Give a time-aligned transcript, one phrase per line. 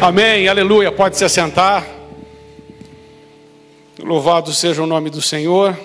[0.00, 0.92] Amém, aleluia.
[0.92, 1.86] Pode se assentar.
[3.98, 5.78] Louvado seja o nome do Senhor.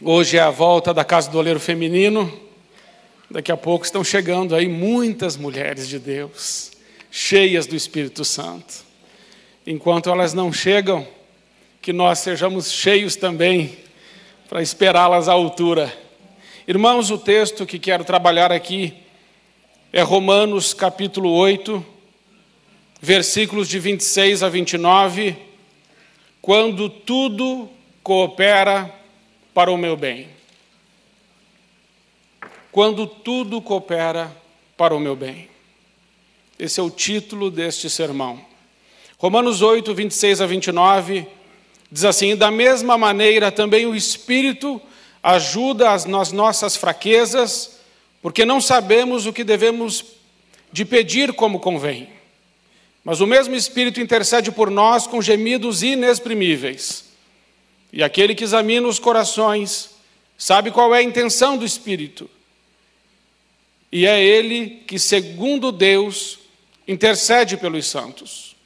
[0.00, 2.32] Hoje é a volta da casa do oleiro feminino.
[3.30, 6.72] Daqui a pouco estão chegando aí muitas mulheres de Deus,
[7.10, 8.84] cheias do Espírito Santo.
[9.66, 11.06] Enquanto elas não chegam,
[11.80, 13.76] que nós sejamos cheios também
[14.48, 15.92] para esperá-las à altura.
[16.66, 18.94] Irmãos, o texto que quero trabalhar aqui
[19.92, 21.91] é Romanos capítulo 8,
[23.04, 25.36] versículos de 26 a 29,
[26.40, 27.68] quando tudo
[28.00, 28.94] coopera
[29.52, 30.28] para o meu bem.
[32.70, 34.34] Quando tudo coopera
[34.76, 35.48] para o meu bem.
[36.56, 38.40] Esse é o título deste sermão.
[39.18, 41.26] Romanos 8, 26 a 29
[41.90, 44.80] diz assim: Da mesma maneira também o Espírito
[45.20, 47.80] ajuda nas nossas fraquezas,
[48.22, 50.04] porque não sabemos o que devemos
[50.72, 52.21] de pedir como convém.
[53.04, 57.04] Mas o mesmo Espírito intercede por nós com gemidos inexprimíveis.
[57.92, 59.90] E aquele que examina os corações
[60.38, 62.30] sabe qual é a intenção do Espírito.
[63.90, 66.38] E é ele que, segundo Deus,
[66.88, 68.56] intercede pelos santos.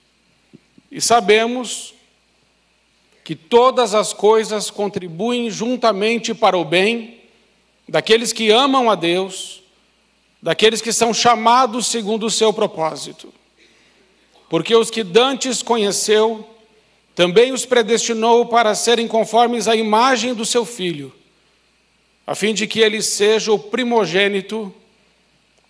[0.91, 1.95] E sabemos
[3.25, 7.21] que todas as coisas contribuem juntamente para o bem
[7.89, 9.63] daqueles que amam a Deus,
[10.41, 13.35] daqueles que são chamados segundo o seu propósito.
[14.49, 16.49] Porque os que dantes conheceu,
[17.15, 21.13] também os predestinou para serem conformes à imagem do seu filho,
[22.27, 24.73] a fim de que ele seja o primogênito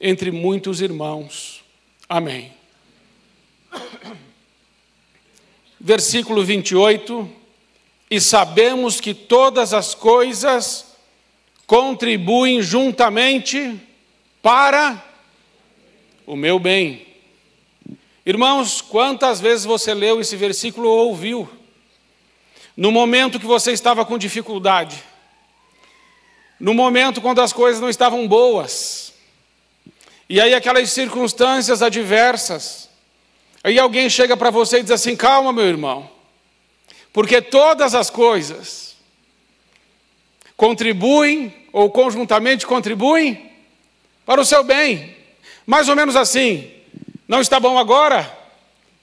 [0.01, 1.65] entre muitos irmãos.
[2.09, 2.53] Amém.
[5.81, 7.31] Versículo 28.
[8.11, 10.97] E sabemos que todas as coisas
[11.67, 13.81] contribuem juntamente
[14.43, 15.03] para
[16.27, 17.06] o meu bem
[18.27, 21.49] Irmãos, quantas vezes você leu esse versículo ou ouviu?
[22.77, 25.01] No momento que você estava com dificuldade,
[26.59, 29.13] no momento quando as coisas não estavam boas,
[30.29, 32.91] e aí aquelas circunstâncias adversas,
[33.63, 36.11] aí alguém chega para você e diz assim: calma, meu irmão,
[37.13, 38.97] porque todas as coisas
[40.57, 43.53] contribuem, ou conjuntamente contribuem,
[44.25, 45.15] para o seu bem.
[45.65, 46.73] Mais ou menos assim,
[47.27, 48.37] não está bom agora?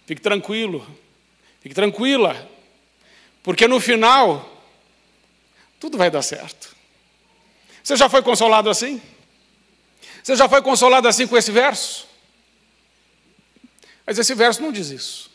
[0.06, 0.86] Fique tranquilo,
[1.62, 2.50] fique tranquila,
[3.42, 4.62] porque no final,
[5.80, 6.76] tudo vai dar certo.
[7.84, 9.02] Você já foi consolado assim?
[10.24, 12.08] Você já foi consolado assim com esse verso?
[14.06, 15.30] Mas esse verso não diz isso.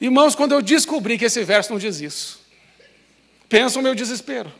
[0.00, 2.40] Irmãos, quando eu descobri que esse verso não diz isso,
[3.48, 4.52] pensa o meu desespero.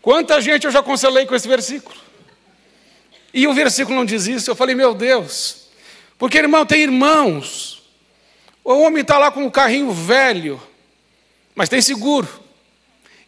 [0.00, 2.03] Quanta gente eu já consolei com esse versículo?
[3.34, 4.48] E o versículo não diz isso.
[4.48, 5.66] Eu falei, meu Deus,
[6.16, 7.82] porque irmão, tem irmãos.
[8.62, 10.62] O homem está lá com um carrinho velho,
[11.52, 12.28] mas tem seguro.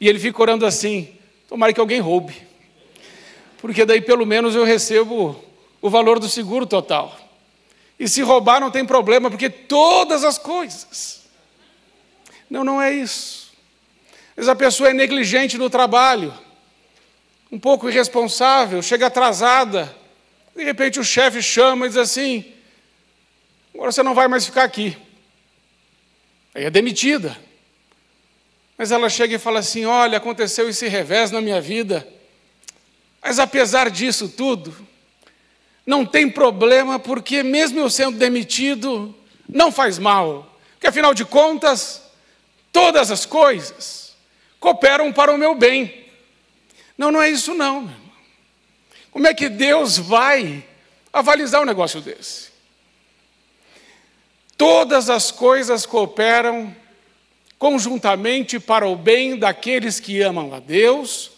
[0.01, 1.13] E ele fica orando assim:
[1.49, 2.41] tomara que alguém roube.
[3.59, 5.45] Porque daí pelo menos eu recebo
[5.83, 7.19] o valor do seguro total.
[7.99, 11.25] E se roubar não tem problema, porque todas as coisas.
[12.49, 13.51] Não, não é isso.
[14.37, 16.33] Mas a pessoa é negligente no trabalho
[17.57, 19.97] um pouco irresponsável, chega atrasada.
[20.55, 22.45] De repente o chefe chama e diz assim:
[23.73, 24.95] agora você não vai mais ficar aqui.
[26.55, 27.35] Aí é demitida.
[28.77, 32.07] Mas ela chega e fala assim: olha, aconteceu esse revés na minha vida.
[33.23, 34.77] Mas apesar disso tudo,
[35.87, 39.17] não tem problema, porque mesmo eu sendo demitido,
[39.49, 40.59] não faz mal.
[40.75, 42.03] Porque afinal de contas,
[42.71, 44.15] todas as coisas
[44.61, 46.06] cooperam para o meu bem.
[46.97, 47.91] Não, não é isso não.
[49.11, 50.65] Como é que Deus vai
[51.13, 52.49] avalizar um negócio desse?
[54.57, 56.75] Todas as coisas cooperam
[57.59, 61.33] conjuntamente para o bem daqueles que amam a Deus,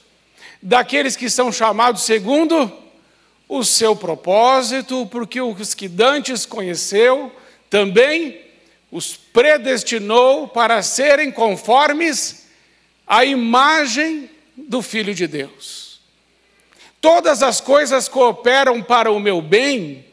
[0.62, 2.72] daqueles que são chamados segundo
[3.48, 7.32] o seu propósito, porque os que dantes conheceu
[7.70, 8.40] também
[8.90, 12.46] os predestinou para serem conformes
[13.06, 14.30] à imagem
[14.66, 16.00] do Filho de Deus.
[17.00, 20.04] Todas as coisas cooperam para o meu bem,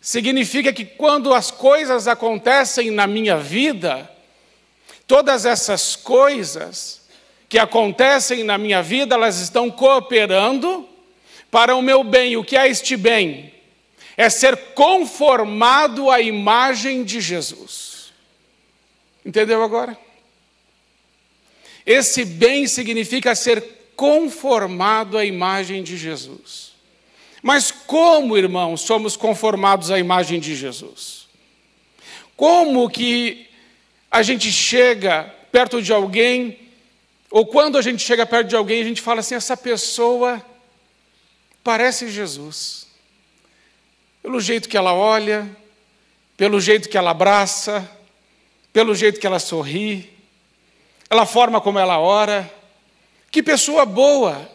[0.00, 4.10] significa que quando as coisas acontecem na minha vida,
[5.06, 7.02] todas essas coisas
[7.48, 10.86] que acontecem na minha vida, elas estão cooperando
[11.50, 12.36] para o meu bem.
[12.36, 13.54] O que é este bem?
[14.16, 18.12] É ser conformado à imagem de Jesus.
[19.24, 19.96] Entendeu agora?
[21.86, 23.62] Esse bem significa ser
[23.96, 26.72] conformado à imagem de Jesus.
[27.42, 31.28] Mas como, irmãos, somos conformados à imagem de Jesus?
[32.36, 33.46] Como que
[34.10, 36.58] a gente chega perto de alguém,
[37.30, 40.44] ou quando a gente chega perto de alguém, a gente fala assim: essa pessoa
[41.62, 42.86] parece Jesus.
[44.22, 45.48] Pelo jeito que ela olha,
[46.36, 47.88] pelo jeito que ela abraça,
[48.72, 50.12] pelo jeito que ela sorri,
[51.08, 52.50] pela forma como ela ora.
[53.34, 54.48] Que pessoa boa!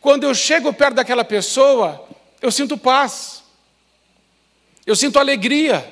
[0.00, 2.08] Quando eu chego perto daquela pessoa,
[2.40, 3.42] eu sinto paz,
[4.86, 5.84] eu sinto alegria.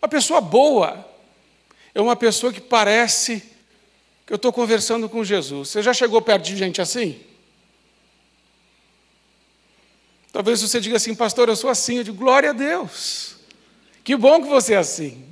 [0.00, 1.04] Uma pessoa boa
[1.92, 3.42] é uma pessoa que parece
[4.24, 5.70] que eu estou conversando com Jesus.
[5.70, 7.20] Você já chegou perto de gente assim?
[10.30, 11.96] Talvez você diga assim, pastor, eu sou assim.
[11.96, 13.34] Eu digo, glória a Deus.
[14.04, 15.26] Que bom que você é assim.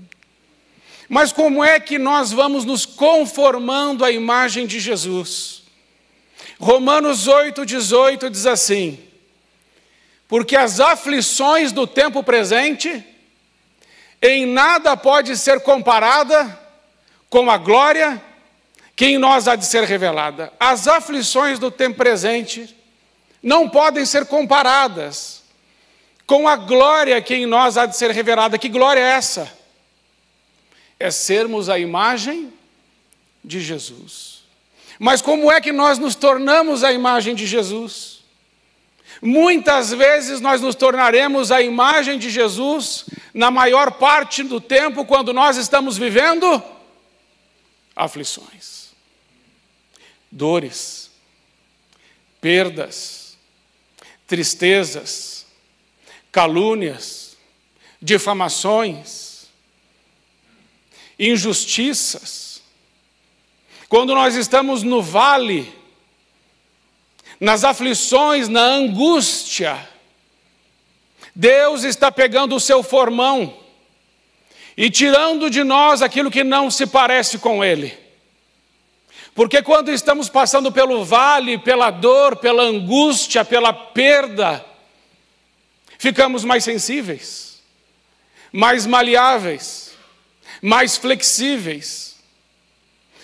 [1.09, 5.56] Mas como é que nós vamos nos conformando à imagem de Jesus?
[6.59, 9.07] Romanos 8, 18 diz assim:
[10.29, 13.05] porque as aflições do tempo presente
[14.21, 16.59] em nada pode ser comparada
[17.31, 18.21] com a glória
[18.95, 20.53] que em nós há de ser revelada.
[20.59, 22.75] As aflições do tempo presente
[23.43, 25.43] não podem ser comparadas
[26.27, 28.59] com a glória que em nós há de ser revelada.
[28.59, 29.53] Que glória é essa?
[30.99, 32.53] É sermos a imagem
[33.45, 34.36] de Jesus.
[34.99, 38.17] Mas como é que nós nos tornamos a imagem de Jesus?
[39.23, 45.33] Muitas vezes nós nos tornaremos a imagem de Jesus na maior parte do tempo quando
[45.33, 46.63] nós estamos vivendo
[47.95, 48.91] aflições,
[50.31, 51.11] dores,
[52.41, 53.39] perdas,
[54.27, 55.47] tristezas,
[56.31, 57.37] calúnias,
[58.03, 59.47] difamações,
[61.19, 62.46] injustiças.
[63.89, 65.73] Quando nós estamos no vale
[67.39, 69.79] nas aflições, na angústia,
[71.35, 73.55] Deus está pegando o seu formão
[74.77, 77.97] e tirando de nós aquilo que não se parece com Ele.
[79.35, 84.65] Porque quando estamos passando pelo vale, pela dor, pela angústia, pela perda,
[85.99, 87.63] ficamos mais sensíveis,
[88.51, 89.95] mais maleáveis,
[90.63, 92.16] mais flexíveis,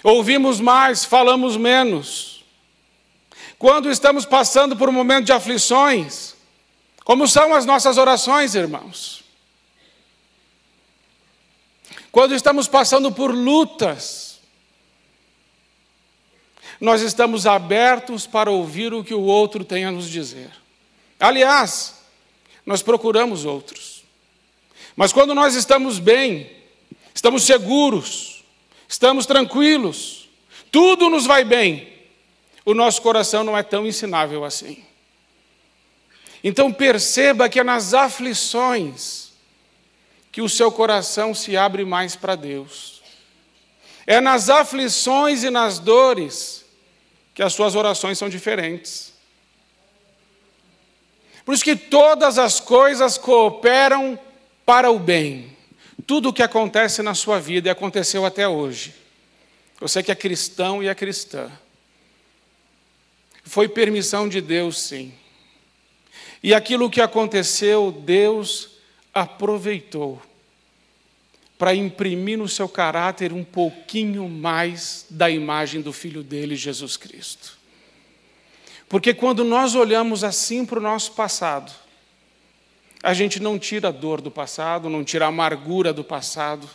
[0.02, 2.32] ouvimos mais, falamos menos
[3.62, 6.34] quando estamos passando por um momento de aflições,
[7.04, 9.22] como são as nossas orações, irmãos?
[12.10, 14.40] Quando estamos passando por lutas,
[16.80, 20.50] nós estamos abertos para ouvir o que o outro tem a nos dizer.
[21.20, 21.94] Aliás,
[22.66, 24.02] nós procuramos outros.
[24.96, 26.50] Mas quando nós estamos bem,
[27.14, 28.41] estamos seguros,
[28.92, 30.28] estamos tranquilos,
[30.70, 31.90] tudo nos vai bem,
[32.62, 34.84] o nosso coração não é tão ensinável assim.
[36.44, 39.32] Então perceba que é nas aflições
[40.30, 43.02] que o seu coração se abre mais para Deus.
[44.06, 46.64] É nas aflições e nas dores
[47.34, 49.14] que as suas orações são diferentes.
[51.46, 54.18] Por isso que todas as coisas cooperam
[54.66, 55.56] para o bem.
[56.06, 58.94] Tudo o que acontece na sua vida e aconteceu até hoje.
[59.80, 61.50] Você que é cristão e é cristã
[63.44, 65.12] foi permissão de Deus, sim.
[66.42, 68.70] E aquilo que aconteceu, Deus
[69.12, 70.20] aproveitou
[71.58, 77.58] para imprimir no seu caráter um pouquinho mais da imagem do Filho dele, Jesus Cristo.
[78.88, 81.72] Porque quando nós olhamos assim para o nosso passado,
[83.02, 86.68] a gente não tira a dor do passado, não tira a amargura do passado,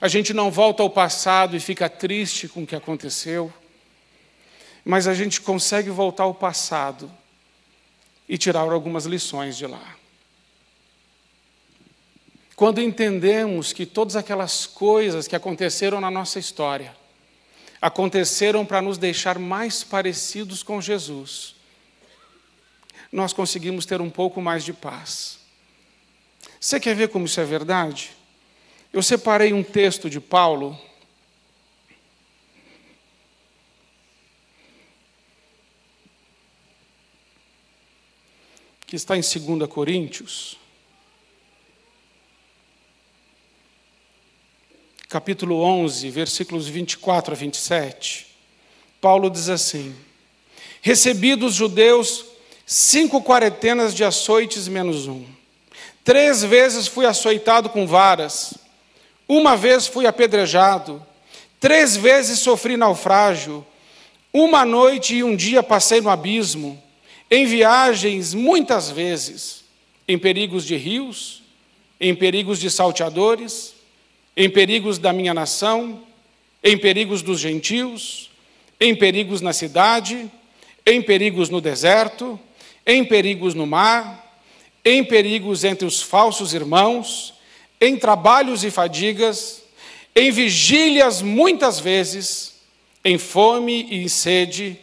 [0.00, 3.52] a gente não volta ao passado e fica triste com o que aconteceu
[4.88, 7.10] mas a gente consegue voltar ao passado
[8.28, 9.96] e tirar algumas lições de lá.
[12.54, 16.96] Quando entendemos que todas aquelas coisas que aconteceram na nossa história
[17.82, 21.56] aconteceram para nos deixar mais parecidos com Jesus,
[23.10, 25.40] nós conseguimos ter um pouco mais de paz.
[26.66, 28.10] Você quer ver como isso é verdade?
[28.92, 30.76] Eu separei um texto de Paulo
[38.84, 40.58] que está em 2 Coríntios,
[45.08, 48.26] capítulo 11, versículos 24 a 27.
[49.00, 49.94] Paulo diz assim:
[50.82, 52.24] Recebi dos judeus
[52.66, 55.45] cinco quarentenas de açoites menos um.
[56.06, 58.54] Três vezes fui açoitado com varas.
[59.28, 61.04] Uma vez fui apedrejado.
[61.58, 63.66] Três vezes sofri naufrágio.
[64.32, 66.80] Uma noite e um dia passei no abismo
[67.28, 69.64] em viagens muitas vezes,
[70.06, 71.42] em perigos de rios,
[72.00, 73.74] em perigos de salteadores,
[74.36, 76.02] em perigos da minha nação,
[76.62, 78.30] em perigos dos gentios,
[78.78, 80.30] em perigos na cidade,
[80.86, 82.38] em perigos no deserto,
[82.86, 84.25] em perigos no mar,
[84.88, 87.34] em perigos entre os falsos irmãos,
[87.80, 89.64] em trabalhos e fadigas,
[90.14, 92.60] em vigílias muitas vezes,
[93.04, 94.78] em fome e em sede,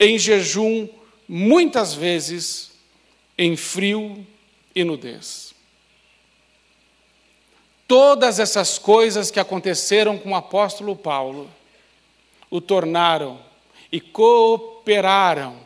[0.00, 0.88] em jejum
[1.28, 2.72] muitas vezes,
[3.38, 4.26] em frio
[4.74, 5.54] e nudez.
[7.86, 11.48] Todas essas coisas que aconteceram com o apóstolo Paulo
[12.50, 13.40] o tornaram
[13.92, 15.56] e cooperaram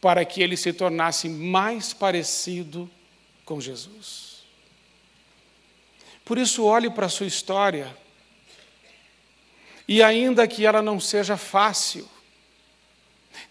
[0.00, 2.88] para que ele se tornasse mais parecido
[3.48, 4.42] com Jesus.
[6.22, 7.96] Por isso, olhe para a sua história,
[9.88, 12.06] e ainda que ela não seja fácil,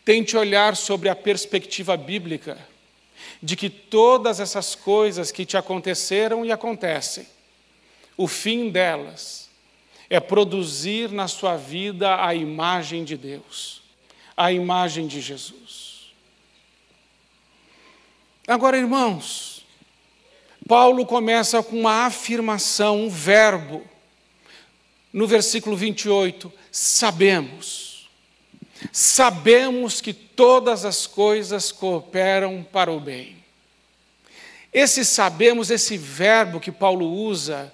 [0.06, 2.60] tente olhar sobre a perspectiva bíblica
[3.42, 7.26] de que todas essas coisas que te aconteceram e acontecem,
[8.16, 9.50] o fim delas
[10.12, 13.82] é produzir na sua vida a imagem de Deus,
[14.36, 16.14] a imagem de Jesus.
[18.48, 19.57] Agora, irmãos,
[20.68, 23.84] Paulo começa com uma afirmação, um verbo,
[25.14, 28.10] no versículo 28, sabemos.
[28.92, 33.38] Sabemos que todas as coisas cooperam para o bem.
[34.74, 37.74] Esse sabemos, esse verbo que Paulo usa,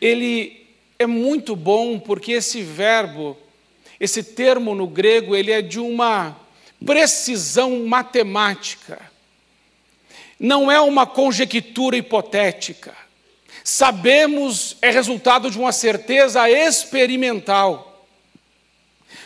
[0.00, 0.66] ele
[0.98, 3.36] é muito bom porque esse verbo,
[4.00, 6.36] esse termo no grego, ele é de uma
[6.84, 9.15] precisão matemática.
[10.38, 12.94] Não é uma conjectura hipotética.
[13.64, 18.06] Sabemos é resultado de uma certeza experimental.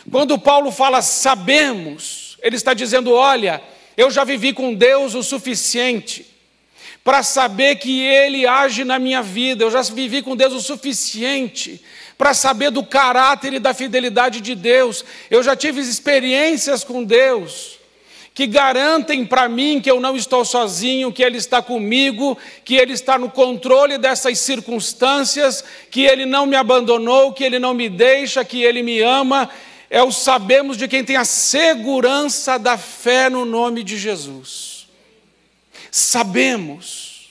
[0.09, 3.61] Quando Paulo fala sabemos, ele está dizendo: olha,
[3.95, 6.25] eu já vivi com Deus o suficiente
[7.03, 9.63] para saber que Ele age na minha vida.
[9.63, 11.83] Eu já vivi com Deus o suficiente
[12.17, 15.03] para saber do caráter e da fidelidade de Deus.
[15.29, 17.80] Eu já tive experiências com Deus
[18.41, 22.93] que garantem para mim que eu não estou sozinho, que Ele está comigo, que Ele
[22.93, 28.43] está no controle dessas circunstâncias, que Ele não me abandonou, que Ele não me deixa,
[28.43, 29.47] que Ele me ama.
[29.91, 34.71] É o sabemos de quem tem a segurança da fé no nome de Jesus
[35.91, 37.29] sabemos.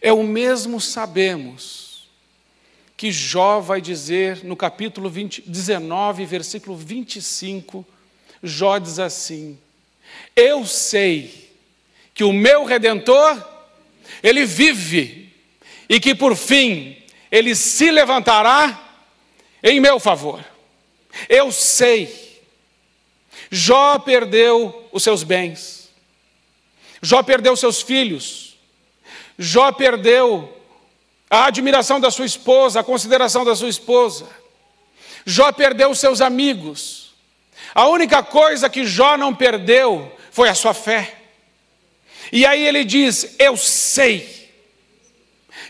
[0.00, 2.08] É o mesmo sabemos
[2.96, 7.84] que Jó vai dizer no capítulo 20, 19, versículo 25.
[8.42, 9.58] Jó diz assim:
[10.34, 11.50] Eu sei
[12.14, 13.42] que o meu redentor,
[14.22, 15.32] ele vive,
[15.88, 16.96] e que por fim
[17.30, 18.78] ele se levantará
[19.62, 20.44] em meu favor.
[21.28, 22.40] Eu sei.
[23.50, 25.90] Jó perdeu os seus bens.
[27.02, 28.56] Jó perdeu seus filhos.
[29.38, 30.56] Jó perdeu
[31.28, 34.28] a admiração da sua esposa, a consideração da sua esposa.
[35.24, 37.01] Jó perdeu seus amigos.
[37.74, 41.14] A única coisa que Jó não perdeu foi a sua fé.
[42.30, 44.42] E aí ele diz: Eu sei.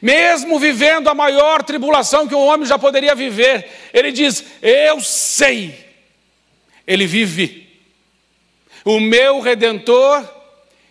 [0.00, 5.86] Mesmo vivendo a maior tribulação que um homem já poderia viver, ele diz: Eu sei.
[6.86, 7.68] Ele vive.
[8.84, 10.28] O meu redentor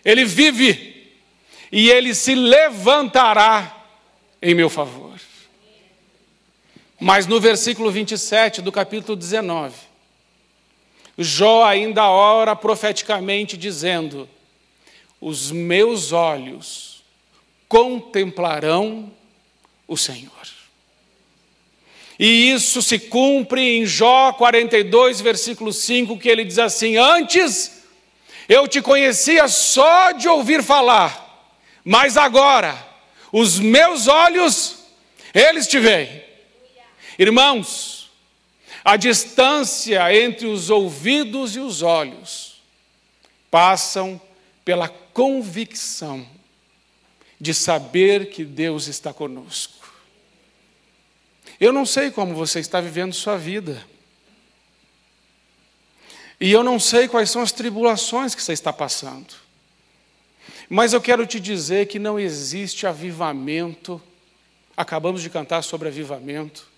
[0.04, 1.12] ele vive
[1.72, 3.86] e ele se levantará
[4.42, 5.20] em meu favor.
[7.00, 9.74] Mas no versículo 27 do capítulo 19,
[11.24, 14.28] Jó ainda ora profeticamente dizendo:
[15.20, 17.04] Os meus olhos
[17.68, 19.12] contemplarão
[19.88, 20.32] o Senhor.
[22.20, 27.84] E isso se cumpre em Jó 42, versículo 5, que ele diz assim: Antes
[28.48, 31.50] eu te conhecia só de ouvir falar,
[31.84, 32.78] mas agora
[33.32, 34.86] os meus olhos,
[35.34, 36.24] eles te veem.
[37.18, 38.01] Irmãos,
[38.84, 42.62] a distância entre os ouvidos e os olhos
[43.50, 44.20] passam
[44.66, 46.26] pela convicção
[47.40, 49.92] de saber que Deus está conosco.
[51.60, 53.86] Eu não sei como você está vivendo sua vida.
[56.40, 59.36] E eu não sei quais são as tribulações que você está passando.
[60.68, 64.02] Mas eu quero te dizer que não existe avivamento.
[64.76, 66.71] Acabamos de cantar sobre avivamento.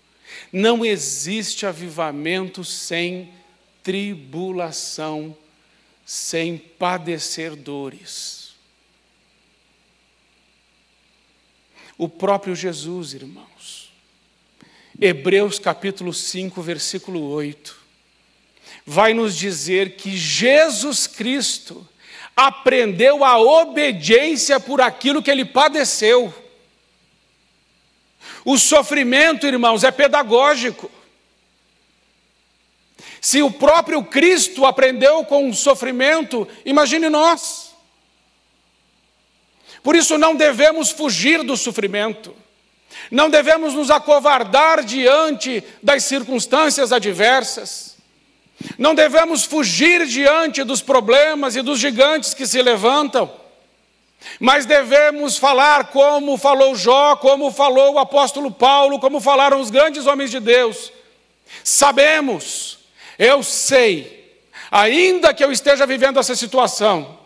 [0.52, 3.32] Não existe avivamento sem
[3.82, 5.36] tribulação,
[6.04, 8.54] sem padecer dores.
[11.96, 13.92] O próprio Jesus, irmãos.
[15.00, 17.84] Hebreus capítulo 5, versículo 8
[18.86, 21.86] vai nos dizer que Jesus Cristo,
[22.36, 26.32] aprendeu a obediência por aquilo que ele padeceu.
[28.44, 30.90] O sofrimento, irmãos, é pedagógico.
[33.20, 37.74] Se o próprio Cristo aprendeu com o sofrimento, imagine nós.
[39.82, 42.34] Por isso não devemos fugir do sofrimento.
[43.10, 47.96] Não devemos nos acovardar diante das circunstâncias adversas.
[48.78, 53.30] Não devemos fugir diante dos problemas e dos gigantes que se levantam.
[54.40, 60.06] Mas devemos falar como falou Jó, como falou o apóstolo Paulo, como falaram os grandes
[60.06, 60.92] homens de Deus.
[61.62, 62.84] Sabemos
[63.18, 64.34] eu sei,
[64.70, 67.18] ainda que eu esteja vivendo essa situação,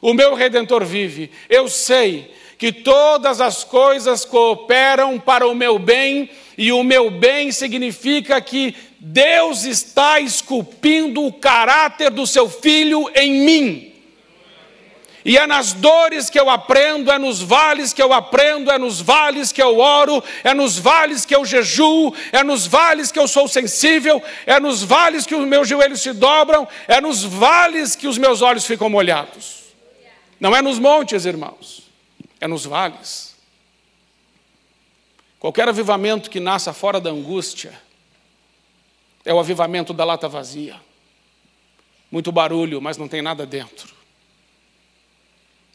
[0.00, 1.30] o meu redentor vive.
[1.48, 7.50] Eu sei que todas as coisas cooperam para o meu bem, e o meu bem
[7.50, 13.93] significa que Deus está esculpindo o caráter do seu filho em mim.
[15.24, 19.00] E é nas dores que eu aprendo, é nos vales que eu aprendo, é nos
[19.00, 23.26] vales que eu oro, é nos vales que eu jejuo, é nos vales que eu
[23.26, 28.06] sou sensível, é nos vales que os meus joelhos se dobram, é nos vales que
[28.06, 29.64] os meus olhos ficam molhados.
[30.38, 31.88] Não é nos montes, irmãos,
[32.38, 33.34] é nos vales.
[35.40, 37.72] Qualquer avivamento que nasça fora da angústia
[39.24, 40.76] é o avivamento da lata vazia.
[42.10, 43.93] Muito barulho, mas não tem nada dentro.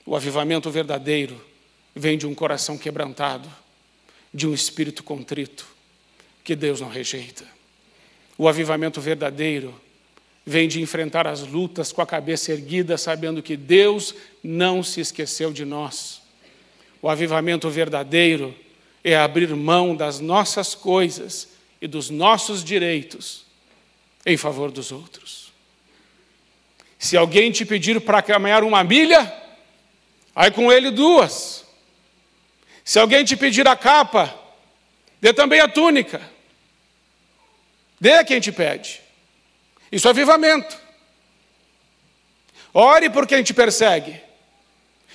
[0.10, 1.40] O avivamento verdadeiro
[1.96, 3.48] vem de um coração quebrantado,
[4.34, 5.68] de um espírito contrito,
[6.44, 7.46] que Deus não rejeita.
[8.36, 9.72] O avivamento verdadeiro
[10.44, 15.54] vem de enfrentar as lutas com a cabeça erguida, sabendo que Deus não se esqueceu
[15.54, 16.24] de nós.
[17.04, 18.56] O avivamento verdadeiro
[19.04, 21.50] é abrir mão das nossas coisas
[21.80, 23.46] e dos nossos direitos
[24.26, 25.54] em favor dos outros.
[26.98, 29.39] Se alguém te pedir para caminhar uma milha,
[30.36, 31.66] Aí com ele duas.
[32.84, 34.34] Se alguém te pedir a capa,
[35.22, 36.22] dê também a túnica.
[38.00, 39.02] Dê a quem te pede.
[39.92, 40.78] Isso é avivamento.
[42.74, 44.20] Ore por quem te persegue.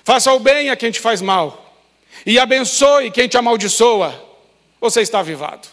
[0.05, 1.75] Faça o bem a quem te faz mal.
[2.27, 4.23] E abençoe quem te amaldiçoa.
[4.81, 5.67] Você está avivado.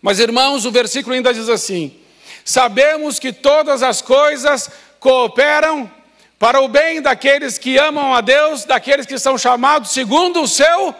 [0.00, 1.98] Mas irmãos, o versículo ainda diz assim:
[2.44, 5.90] Sabemos que todas as coisas cooperam
[6.38, 10.94] para o bem daqueles que amam a Deus, daqueles que são chamados segundo o seu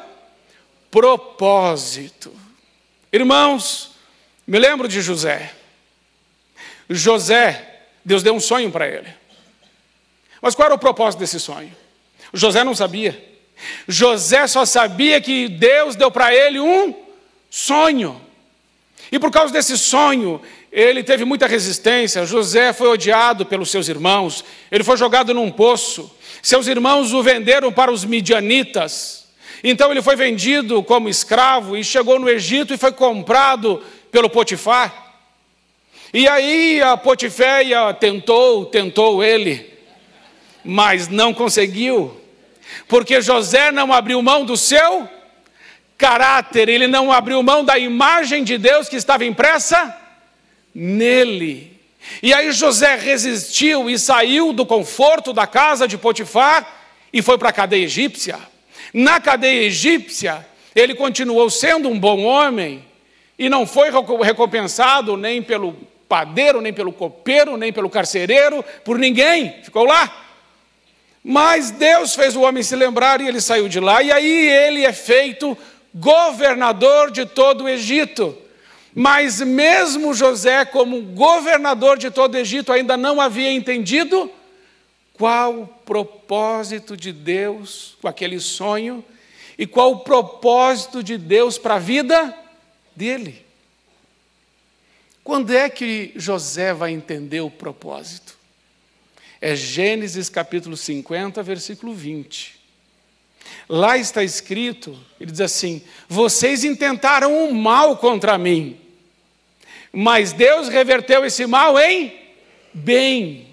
[0.90, 2.32] propósito.
[3.12, 3.92] Irmãos,
[4.46, 5.52] me lembro de José.
[6.88, 9.12] José, Deus deu um sonho para ele.
[10.40, 11.74] Mas qual era o propósito desse sonho?
[12.32, 13.36] José não sabia.
[13.88, 16.94] José só sabia que Deus deu para ele um
[17.50, 18.20] sonho.
[19.10, 20.40] E por causa desse sonho,
[20.76, 22.26] ele teve muita resistência.
[22.26, 26.14] José foi odiado pelos seus irmãos, ele foi jogado num poço.
[26.42, 29.26] Seus irmãos o venderam para os midianitas.
[29.64, 35.14] Então ele foi vendido como escravo e chegou no Egito e foi comprado pelo Potifar.
[36.12, 39.72] E aí a Potiféia tentou, tentou ele,
[40.62, 42.20] mas não conseguiu,
[42.86, 45.08] porque José não abriu mão do seu
[45.96, 50.05] caráter, ele não abriu mão da imagem de Deus que estava impressa
[50.78, 51.80] nele.
[52.22, 57.48] E aí José resistiu e saiu do conforto da casa de Potifar e foi para
[57.48, 58.38] a cadeia egípcia.
[58.92, 62.84] Na cadeia egípcia, ele continuou sendo um bom homem
[63.38, 63.88] e não foi
[64.22, 65.74] recompensado nem pelo
[66.06, 70.24] padeiro, nem pelo copeiro, nem pelo carcereiro, por ninguém, ficou lá.
[71.24, 74.84] Mas Deus fez o homem se lembrar e ele saiu de lá, e aí ele
[74.84, 75.56] é feito
[75.94, 78.45] governador de todo o Egito.
[78.98, 84.32] Mas mesmo José, como governador de todo o Egito, ainda não havia entendido
[85.12, 89.04] qual o propósito de Deus com aquele sonho
[89.58, 92.34] e qual o propósito de Deus para a vida
[92.96, 93.44] dele.
[95.22, 98.34] Quando é que José vai entender o propósito?
[99.42, 102.58] É Gênesis capítulo 50, versículo 20.
[103.68, 108.85] Lá está escrito, ele diz assim: Vocês intentaram o mal contra mim,
[109.98, 112.14] mas Deus reverteu esse mal em
[112.74, 113.48] bem.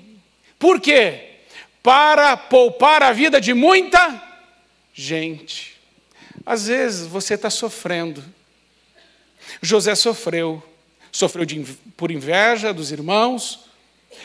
[0.59, 1.37] Por quê?
[1.81, 4.21] Para poupar a vida de muita
[4.93, 5.77] gente.
[6.45, 8.21] Às vezes você está sofrendo.
[9.61, 10.61] José sofreu.
[11.13, 11.63] Sofreu de,
[11.95, 13.61] por inveja dos irmãos,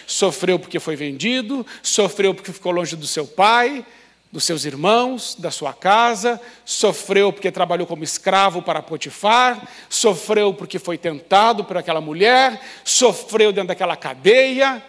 [0.05, 3.87] sofreu porque foi vendido, sofreu porque ficou longe do seu pai,
[4.31, 10.79] dos seus irmãos, da sua casa, sofreu porque trabalhou como escravo para Potifar, sofreu porque
[10.79, 14.85] foi tentado por aquela mulher, sofreu dentro daquela cadeia.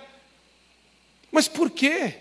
[1.32, 2.16] Mas por quê?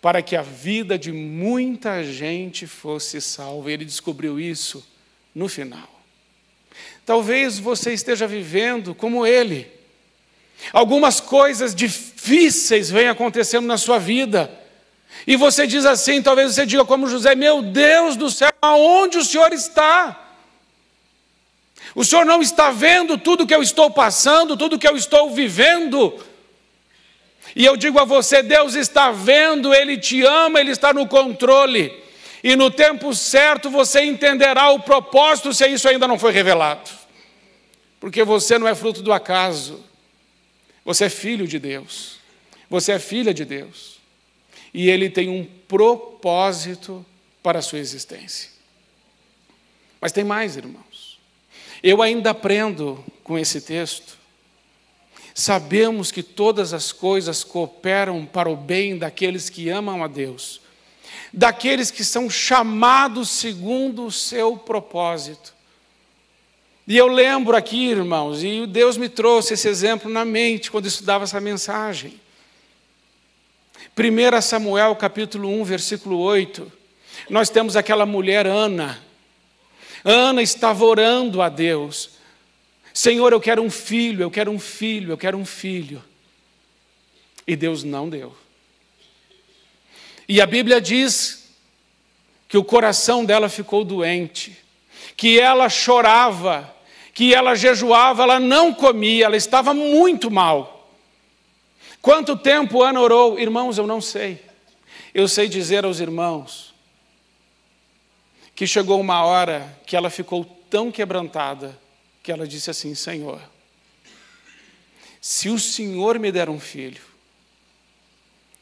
[0.00, 3.70] Para que a vida de muita gente fosse salva.
[3.70, 4.86] Ele descobriu isso
[5.34, 5.88] no final.
[7.04, 9.70] Talvez você esteja vivendo como ele.
[10.72, 14.61] Algumas coisas difíceis vêm acontecendo na sua vida.
[15.26, 19.24] E você diz assim, talvez você diga como José: Meu Deus do céu, aonde o
[19.24, 20.18] Senhor está?
[21.94, 26.18] O Senhor não está vendo tudo que eu estou passando, tudo que eu estou vivendo.
[27.54, 32.02] E eu digo a você: Deus está vendo, Ele te ama, Ele está no controle.
[32.42, 36.90] E no tempo certo você entenderá o propósito se isso ainda não foi revelado.
[38.00, 39.84] Porque você não é fruto do acaso,
[40.84, 42.16] você é filho de Deus,
[42.68, 43.91] você é filha de Deus.
[44.72, 47.04] E Ele tem um propósito
[47.42, 48.50] para a sua existência.
[50.00, 51.18] Mas tem mais, irmãos.
[51.82, 54.22] Eu ainda aprendo com esse texto
[55.34, 60.60] Sabemos que todas as coisas cooperam para o bem daqueles que amam a Deus,
[61.32, 65.54] daqueles que são chamados segundo o seu propósito.
[66.86, 71.24] E eu lembro aqui, irmãos, e Deus me trouxe esse exemplo na mente quando estudava
[71.24, 72.20] essa mensagem.
[73.96, 76.72] 1 Samuel capítulo 1, versículo 8,
[77.28, 79.02] nós temos aquela mulher Ana.
[80.04, 82.12] Ana estava orando a Deus,
[82.94, 86.02] Senhor, eu quero um filho, eu quero um filho, eu quero um filho.
[87.46, 88.34] E Deus não deu.
[90.28, 91.50] E a Bíblia diz
[92.48, 94.56] que o coração dela ficou doente,
[95.16, 96.74] que ela chorava,
[97.14, 100.71] que ela jejuava, ela não comia, ela estava muito mal.
[102.02, 103.38] Quanto tempo Ana orou?
[103.38, 104.44] Irmãos, eu não sei.
[105.14, 106.74] Eu sei dizer aos irmãos
[108.56, 111.78] que chegou uma hora que ela ficou tão quebrantada
[112.20, 113.40] que ela disse assim: Senhor,
[115.20, 117.02] se o Senhor me der um filho,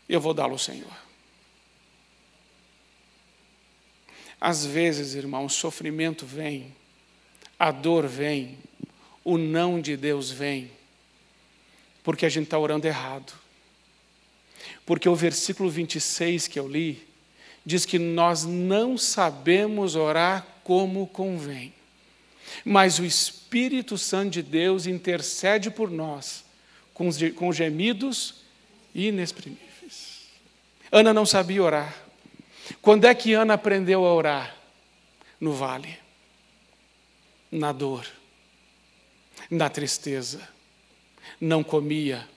[0.06, 0.92] eu vou dá-lo ao Senhor.
[4.38, 6.74] Às vezes, irmão, o sofrimento vem,
[7.58, 8.58] a dor vem,
[9.24, 10.70] o não de Deus vem,
[12.02, 13.32] porque a gente está orando errado.
[14.84, 17.06] Porque o versículo 26 que eu li
[17.64, 21.72] diz que nós não sabemos orar como convém
[22.64, 26.44] mas o Espírito Santo de Deus intercede por nós
[26.92, 28.42] com, gemidos
[28.94, 30.26] inexprimíveis.
[30.92, 31.96] Ana não sabia orar.
[32.82, 34.56] Quando é que Ana aprendeu a orar?
[35.40, 35.98] No vale,
[37.50, 38.06] na dor,
[39.50, 40.46] na tristeza.
[41.40, 42.28] Não comia,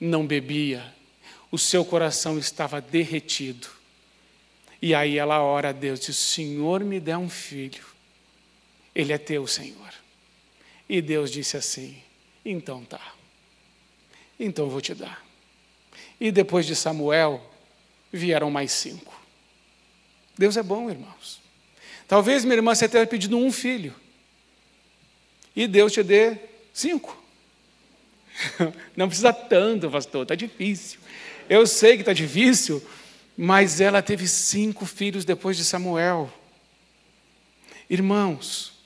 [0.00, 0.94] não bebia,
[1.50, 3.68] o seu coração estava derretido.
[4.82, 7.96] E aí ela ora a Deus, diz: Senhor, me dê um filho
[8.96, 9.92] ele é teu, Senhor.
[10.88, 12.02] E Deus disse assim:
[12.42, 13.14] Então tá.
[14.40, 15.22] Então vou te dar.
[16.18, 17.44] E depois de Samuel,
[18.10, 19.14] vieram mais cinco.
[20.38, 21.42] Deus é bom, irmãos.
[22.08, 23.94] Talvez, minha irmã, você tenha pedido um filho.
[25.54, 26.38] E Deus te dê
[26.72, 27.22] cinco.
[28.96, 31.00] Não precisa tanto, pastor, está difícil.
[31.48, 32.82] Eu sei que está difícil,
[33.36, 36.32] mas ela teve cinco filhos depois de Samuel.
[37.88, 38.76] Irmãos,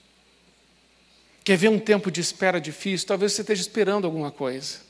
[1.51, 3.09] Quer ver um tempo de espera difícil?
[3.09, 4.81] Talvez você esteja esperando alguma coisa.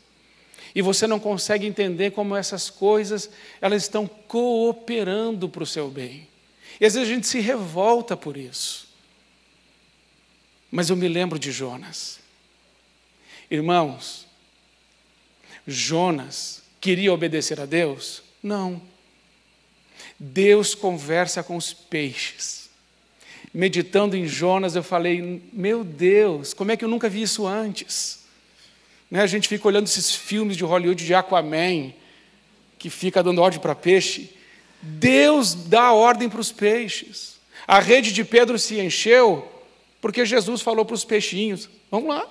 [0.75, 6.29] E você não consegue entender como essas coisas elas estão cooperando para o seu bem.
[6.81, 8.89] E às vezes a gente se revolta por isso.
[10.71, 12.21] Mas eu me lembro de Jonas.
[13.51, 14.27] Irmãos,
[15.67, 18.23] Jonas queria obedecer a Deus?
[18.43, 18.81] Não.
[20.19, 22.61] Deus conversa com os peixes
[23.53, 28.21] meditando em Jonas, eu falei: meu Deus, como é que eu nunca vi isso antes?
[29.11, 31.93] Né, a gente fica olhando esses filmes de Hollywood de Aquaman,
[32.79, 34.31] que fica dando ordem para peixe.
[34.81, 37.39] Deus dá ordem para os peixes.
[37.67, 39.47] A rede de Pedro se encheu
[40.01, 42.27] porque Jesus falou para os peixinhos: vamos lá.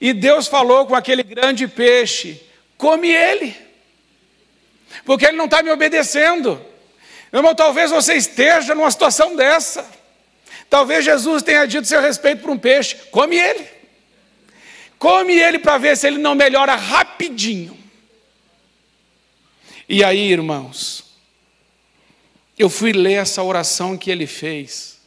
[0.00, 2.40] E Deus falou com aquele grande peixe:
[2.76, 3.56] come ele,
[5.04, 6.60] porque ele não está me obedecendo.
[7.32, 9.86] Meu irmão, talvez você esteja numa situação dessa.
[10.70, 13.66] Talvez Jesus tenha dito seu respeito para um peixe: come ele.
[14.98, 17.78] Come ele para ver se ele não melhora rapidinho.
[19.88, 21.04] E aí, irmãos,
[22.58, 24.98] eu fui ler essa oração que ele fez.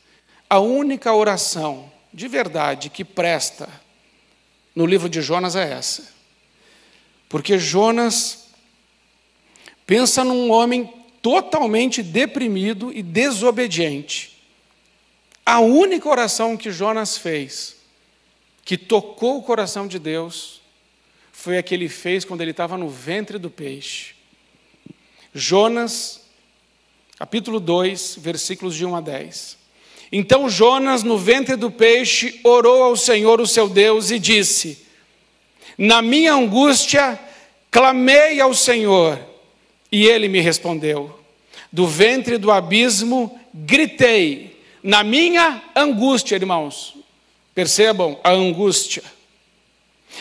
[0.49, 3.69] A única oração de verdade que presta
[4.75, 6.13] no livro de Jonas é essa.
[7.27, 8.49] Porque Jonas
[9.86, 14.41] pensa num homem totalmente deprimido e desobediente.
[15.45, 17.77] A única oração que Jonas fez,
[18.63, 20.62] que tocou o coração de Deus,
[21.31, 24.15] foi a que ele fez quando ele estava no ventre do peixe.
[25.34, 26.21] Jonas,
[27.17, 29.61] capítulo 2, versículos de 1 a 10.
[30.12, 34.86] Então Jonas, no ventre do peixe, orou ao Senhor, o seu Deus, e disse:
[35.78, 37.17] Na minha angústia,
[37.69, 39.17] clamei ao Senhor,
[39.89, 41.17] e ele me respondeu.
[41.71, 46.95] Do ventre do abismo, gritei, na minha angústia, irmãos.
[47.56, 49.04] Percebam a angústia.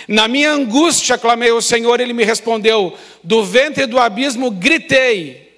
[0.06, 5.52] Na minha angústia clamei ao Senhor, ele me respondeu: Do ventre do abismo gritei,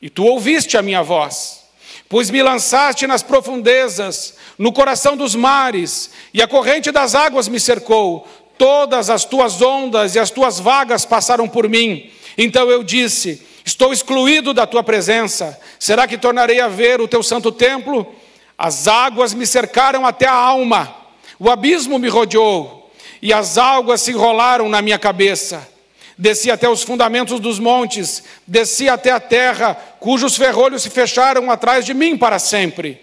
[0.00, 1.65] e tu ouviste a minha voz.
[2.08, 7.58] Pois me lançaste nas profundezas, no coração dos mares, e a corrente das águas me
[7.58, 8.26] cercou.
[8.56, 12.10] Todas as tuas ondas e as tuas vagas passaram por mim.
[12.38, 15.58] Então eu disse: Estou excluído da tua presença.
[15.78, 18.14] Será que tornarei a ver o teu santo templo?
[18.56, 20.96] As águas me cercaram até a alma,
[21.38, 22.90] o abismo me rodeou,
[23.20, 25.68] e as águas se enrolaram na minha cabeça.
[26.18, 31.84] Desci até os fundamentos dos montes, desci até a terra, cujos ferrolhos se fecharam atrás
[31.84, 33.00] de mim para sempre.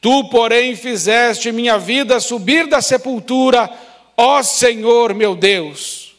[0.00, 3.70] Tu, porém, fizeste minha vida subir da sepultura,
[4.16, 6.14] ó Senhor meu Deus.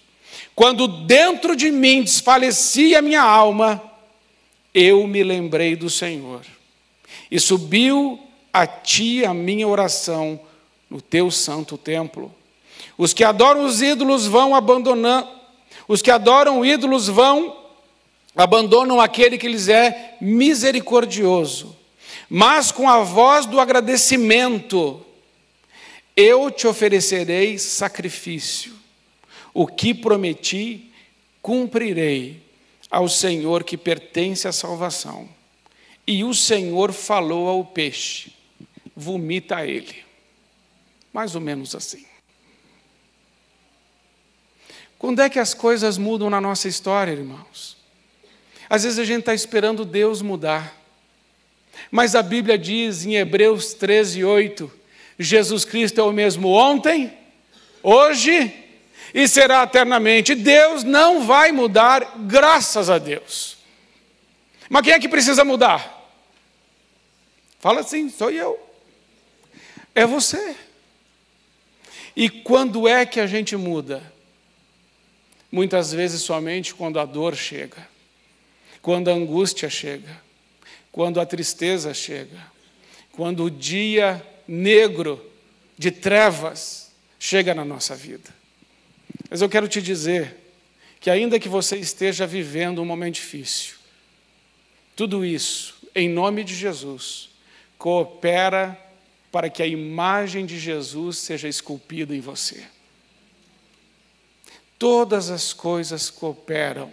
[0.54, 3.82] Quando dentro de mim desfalecia minha alma,
[4.74, 6.42] eu me lembrei do Senhor.
[7.32, 8.20] E subiu
[8.52, 10.40] a ti a minha oração
[10.90, 12.34] no teu santo templo.
[12.98, 15.37] Os que adoram os ídolos vão abandonando,
[15.88, 17.56] os que adoram ídolos vão
[18.36, 21.76] abandonam aquele que lhes é misericordioso.
[22.30, 25.04] Mas com a voz do agradecimento,
[26.16, 28.76] eu te oferecerei sacrifício.
[29.54, 30.92] O que prometi,
[31.42, 32.44] cumprirei
[32.92, 35.28] ao Senhor que pertence à salvação.
[36.06, 38.32] E o Senhor falou ao peixe:
[38.96, 40.04] vomita ele.
[41.12, 42.06] Mais ou menos assim.
[45.00, 47.78] Quando é que as coisas mudam na nossa história, irmãos?
[48.70, 50.76] Às vezes a gente está esperando Deus mudar.
[51.92, 54.72] Mas a Bíblia diz em Hebreus 13, 8:
[55.18, 57.16] Jesus Cristo é o mesmo ontem,
[57.84, 58.54] hoje
[59.14, 60.36] e será eternamente.
[60.36, 63.58] Deus não vai mudar, graças a Deus.
[64.70, 65.94] Mas quem é que precisa mudar?
[67.60, 68.68] Fala assim, sou eu
[69.98, 70.56] é você.
[72.16, 74.14] E quando é que a gente muda?
[75.52, 77.88] Muitas vezes somente quando a dor chega,
[78.82, 80.22] quando a angústia chega,
[80.92, 82.40] quando a tristeza chega,
[83.12, 85.24] quando o dia negro
[85.78, 88.30] de trevas chega na nossa vida.
[89.30, 90.36] Mas eu quero te dizer
[91.00, 93.76] que, ainda que você esteja vivendo um momento difícil,
[94.96, 97.30] tudo isso, em nome de Jesus,
[97.78, 98.80] coopera
[99.32, 102.66] para que a imagem de Jesus seja esculpida em você.
[104.78, 106.92] Todas as coisas cooperam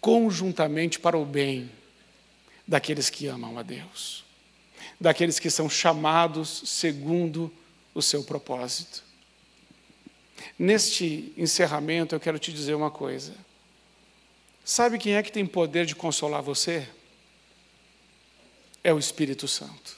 [0.00, 1.70] conjuntamente para o bem
[2.66, 4.24] daqueles que amam a Deus,
[4.98, 7.52] daqueles que são chamados segundo
[7.94, 9.04] o seu propósito.
[10.58, 13.34] Neste encerramento, eu quero te dizer uma coisa.
[14.64, 16.88] Sabe quem é que tem poder de consolar você?
[18.82, 19.96] É o Espírito Santo.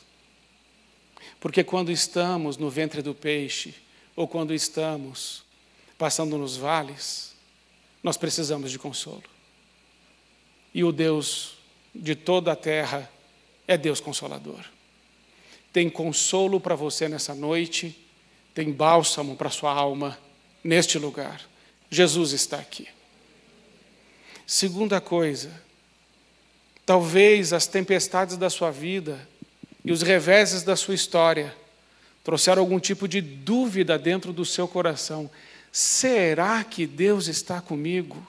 [1.39, 3.75] Porque quando estamos no ventre do peixe,
[4.17, 5.45] ou quando estamos
[6.03, 7.33] passando nos vales,
[8.03, 9.23] nós precisamos de consolo.
[10.75, 11.59] E o Deus
[11.95, 13.09] de toda a terra
[13.69, 14.65] é Deus consolador.
[15.73, 17.97] Tem consolo para você nessa noite,
[18.53, 20.19] tem bálsamo para sua alma
[20.65, 21.41] neste lugar.
[21.89, 22.89] Jesus está aqui.
[24.45, 25.53] Segunda coisa,
[26.85, 29.25] talvez as tempestades da sua vida
[29.85, 31.57] e os reveses da sua história
[32.25, 35.31] trouxeram algum tipo de dúvida dentro do seu coração.
[35.73, 38.25] Será que Deus está comigo?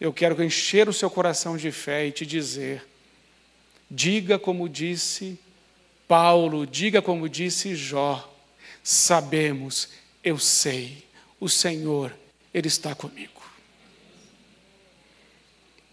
[0.00, 2.84] Eu quero encher o seu coração de fé e te dizer:
[3.88, 5.38] diga como disse
[6.08, 8.28] Paulo, diga como disse Jó,
[8.82, 9.90] sabemos,
[10.24, 11.06] eu sei,
[11.38, 12.12] o Senhor,
[12.52, 13.40] Ele está comigo.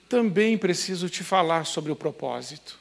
[0.09, 2.79] Também preciso te falar sobre o propósito.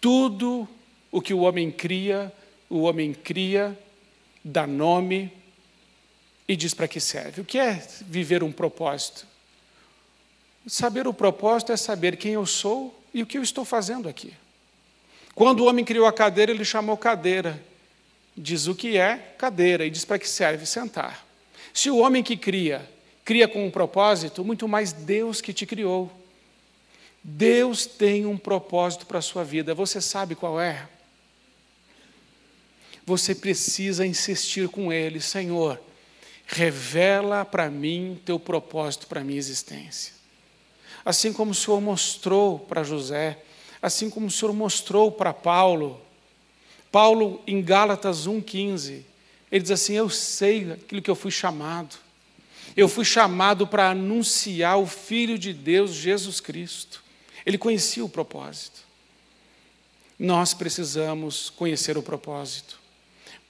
[0.00, 0.66] Tudo
[1.12, 2.32] o que o homem cria,
[2.70, 3.78] o homem cria,
[4.42, 5.30] dá nome
[6.50, 7.42] e diz para que serve.
[7.42, 9.24] O que é viver um propósito?
[10.66, 14.34] Saber o propósito é saber quem eu sou e o que eu estou fazendo aqui.
[15.32, 17.62] Quando o homem criou a cadeira, ele chamou cadeira.
[18.36, 21.24] Diz o que é cadeira e diz para que serve sentar.
[21.72, 22.84] Se o homem que cria,
[23.24, 26.10] cria com um propósito, muito mais Deus que te criou.
[27.22, 30.88] Deus tem um propósito para a sua vida, você sabe qual é?
[33.06, 35.80] Você precisa insistir com Ele, Senhor,
[36.52, 40.12] Revela para mim teu propósito para a minha existência.
[41.04, 43.38] Assim como o Senhor mostrou para José,
[43.80, 46.00] assim como o Senhor mostrou para Paulo.
[46.90, 49.02] Paulo, em Gálatas 1,15,
[49.50, 51.96] ele diz assim: Eu sei aquilo que eu fui chamado.
[52.76, 57.04] Eu fui chamado para anunciar o Filho de Deus, Jesus Cristo.
[57.46, 58.80] Ele conhecia o propósito.
[60.18, 62.79] Nós precisamos conhecer o propósito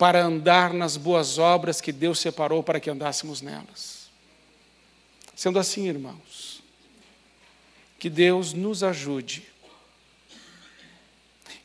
[0.01, 4.09] para andar nas boas obras que Deus separou para que andássemos nelas.
[5.37, 6.63] Sendo assim, irmãos,
[7.99, 9.47] que Deus nos ajude,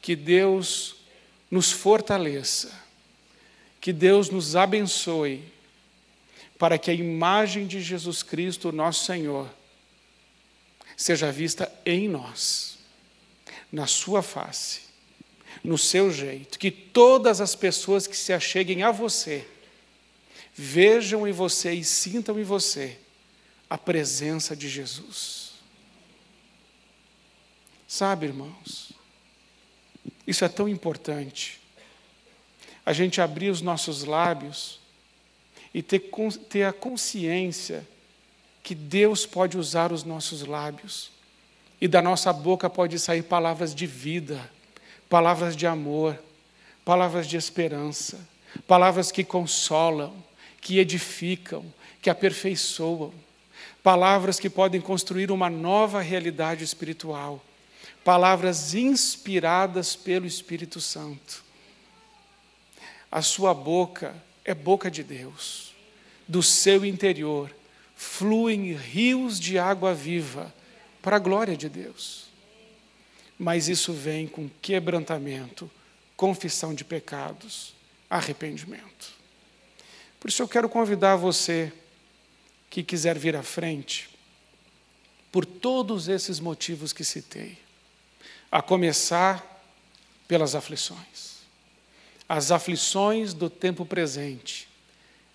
[0.02, 0.98] que Deus
[1.50, 2.78] nos fortaleça,
[3.80, 5.41] que Deus nos abençoe,
[6.60, 9.50] para que a imagem de Jesus Cristo, nosso Senhor,
[10.98, 12.80] seja vista em nós,
[13.71, 14.85] na Sua face
[15.63, 19.47] no seu jeito, que todas as pessoas que se acheguem a você
[20.55, 22.97] vejam em você e sintam em você
[23.69, 25.53] a presença de Jesus.
[27.87, 28.91] Sabe, irmãos,
[30.25, 31.59] isso é tão importante.
[32.85, 34.79] A gente abrir os nossos lábios
[35.73, 36.09] e ter,
[36.49, 37.85] ter a consciência
[38.63, 41.11] que Deus pode usar os nossos lábios
[41.81, 44.49] e da nossa boca pode sair palavras de vida
[45.09, 46.19] palavras de amor,
[46.83, 48.19] palavras de esperança,
[48.67, 50.13] palavras que consolam,
[50.61, 51.65] que edificam,
[52.01, 53.13] que aperfeiçoam,
[53.83, 57.43] palavras que podem construir uma nova realidade espiritual,
[58.03, 61.43] palavras inspiradas pelo Espírito Santo.
[63.11, 65.73] A sua boca é boca de Deus,
[66.27, 67.53] do seu interior
[67.95, 70.53] fluem rios de água viva
[71.01, 72.24] para a glória de Deus
[73.38, 75.69] mas isso vem com quebrantamento,
[76.15, 77.74] confissão de pecados,
[78.10, 79.13] arrependimento.
[80.19, 81.71] Por isso eu quero convidar você
[82.69, 84.10] que quiser vir à frente,
[85.32, 87.58] por todos esses motivos que citei,
[88.52, 89.63] a começar
[90.28, 91.36] pelas aflições.
[92.28, 94.67] As aflições do tempo presente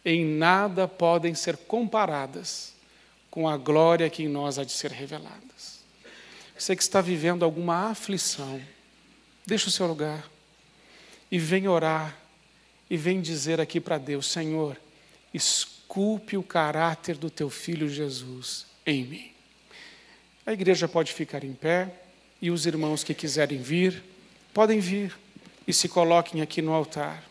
[0.04, 2.74] em nada podem ser comparadas
[3.30, 5.50] com a glória que em nós há de ser revelada.
[6.60, 8.60] Você que está vivendo alguma aflição,
[9.46, 10.30] deixa o seu lugar
[11.30, 12.14] e vem orar
[12.90, 14.76] e vem dizer aqui para Deus: Senhor,
[15.32, 19.32] esculpe o caráter do teu filho Jesus em mim.
[20.44, 21.94] A igreja pode ficar em pé
[22.42, 24.04] e os irmãos que quiserem vir,
[24.52, 25.16] podem vir
[25.66, 27.24] e se coloquem aqui no altar.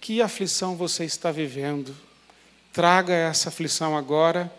[0.00, 1.96] Que aflição você está vivendo?
[2.72, 4.54] Traga essa aflição agora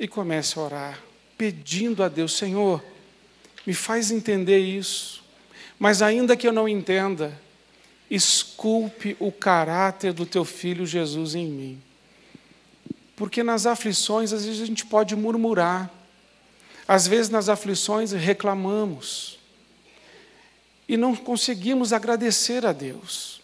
[0.00, 1.00] e comece a orar,
[1.36, 2.82] pedindo a Deus, Senhor,
[3.66, 5.22] me faz entender isso.
[5.78, 7.38] Mas ainda que eu não entenda,
[8.10, 11.82] esculpe o caráter do teu filho Jesus em mim.
[13.16, 15.90] Porque nas aflições, às vezes a gente pode murmurar,
[16.86, 19.38] às vezes nas aflições reclamamos,
[20.88, 23.40] e não conseguimos agradecer a Deus.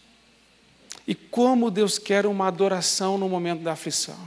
[1.07, 4.19] E como Deus quer uma adoração no momento da aflição.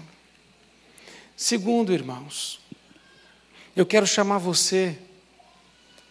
[1.37, 2.61] Segundo, irmãos,
[3.77, 4.99] eu quero chamar você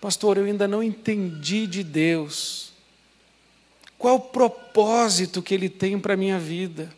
[0.04, 2.74] Pastor, eu ainda não entendi de Deus.
[3.98, 6.94] Qual o propósito que Ele tem para a minha vida?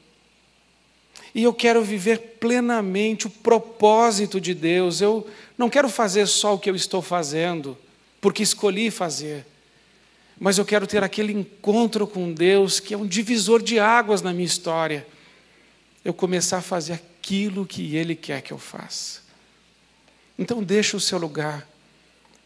[1.36, 5.02] E eu quero viver plenamente o propósito de Deus.
[5.02, 7.78] Eu não quero fazer só o que eu estou fazendo,
[8.20, 9.46] porque escolhi fazer.
[10.40, 14.34] Mas eu quero ter aquele encontro com Deus que é um divisor de águas na
[14.34, 15.06] minha história.
[16.04, 19.22] Eu começar a fazer aquilo que Ele quer que eu faça.
[20.40, 21.75] Então, deixa o seu lugar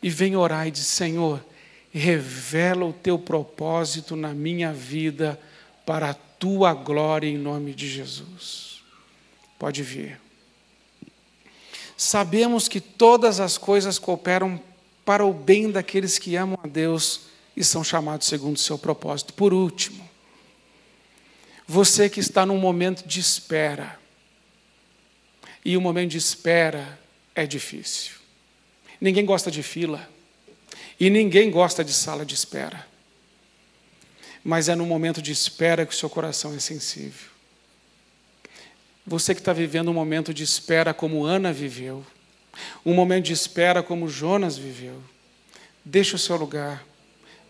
[0.02, 1.44] e vem orar e diz: Senhor,
[1.92, 5.40] revela o teu propósito na minha vida
[5.86, 8.82] para a tua glória em nome de Jesus.
[9.58, 10.20] Pode vir.
[11.98, 14.62] Sabemos que todas as coisas cooperam
[15.04, 17.22] para o bem daqueles que amam a Deus
[17.58, 19.34] e são chamados segundo o seu propósito.
[19.34, 20.08] Por último,
[21.68, 24.00] você que está num momento de espera,
[25.66, 27.00] e o momento de espera
[27.36, 28.19] é difícil.
[29.00, 30.08] Ninguém gosta de fila.
[31.00, 32.86] E ninguém gosta de sala de espera.
[34.44, 37.30] Mas é no momento de espera que o seu coração é sensível.
[39.06, 42.06] Você que está vivendo um momento de espera como Ana viveu,
[42.86, 45.02] um momento de espera como Jonas viveu,
[45.84, 46.86] deixa o seu lugar,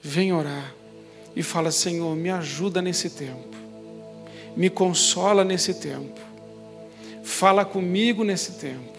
[0.02, 0.74] vem orar
[1.36, 3.50] e fala: Senhor, me ajuda nesse tempo,
[4.56, 6.20] me consola nesse tempo,
[7.24, 8.98] fala comigo nesse tempo,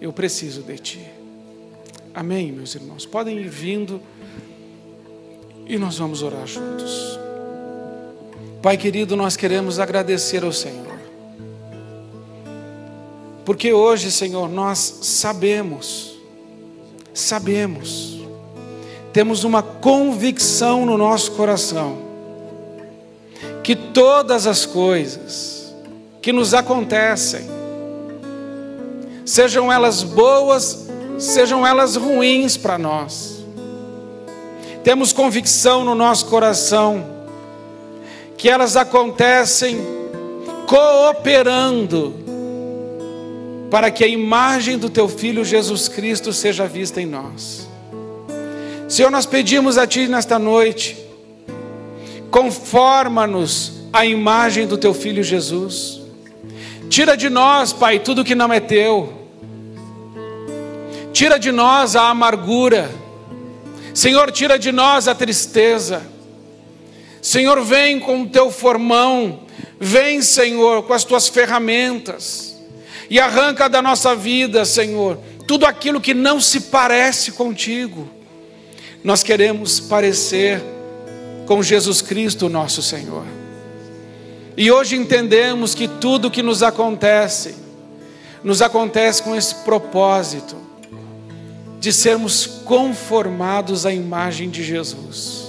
[0.00, 1.11] eu preciso de Ti.
[2.14, 3.06] Amém, meus irmãos?
[3.06, 4.00] Podem ir vindo
[5.66, 7.18] e nós vamos orar juntos.
[8.60, 10.92] Pai querido, nós queremos agradecer ao Senhor
[13.44, 16.16] Porque hoje, Senhor, nós sabemos,
[17.12, 18.20] sabemos,
[19.12, 21.98] temos uma convicção no nosso coração,
[23.64, 25.74] que todas as coisas
[26.20, 27.44] que nos acontecem,
[29.24, 30.81] sejam elas boas,
[31.22, 33.44] sejam elas ruins para nós,
[34.82, 37.04] temos convicção no nosso coração
[38.36, 39.78] que elas acontecem
[40.66, 42.14] cooperando
[43.70, 47.68] para que a imagem do teu filho Jesus Cristo seja vista em nós.
[48.88, 50.98] Senhor, nós pedimos a ti nesta noite,
[52.30, 56.00] conforma-nos a imagem do teu filho Jesus.
[56.90, 59.21] Tira de nós, Pai, tudo que não é teu.
[61.12, 62.90] Tira de nós a amargura.
[63.92, 66.02] Senhor, tira de nós a tristeza.
[67.20, 69.40] Senhor, vem com o teu formão.
[69.78, 72.56] Vem, Senhor, com as tuas ferramentas.
[73.10, 78.08] E arranca da nossa vida, Senhor, tudo aquilo que não se parece contigo.
[79.04, 80.62] Nós queremos parecer
[81.46, 83.26] com Jesus Cristo, nosso Senhor.
[84.56, 87.54] E hoje entendemos que tudo que nos acontece,
[88.42, 90.71] nos acontece com esse propósito
[91.82, 95.48] de sermos conformados à imagem de Jesus.